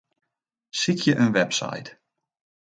Sykje 0.79 1.13
in 1.23 1.31
website. 1.37 1.89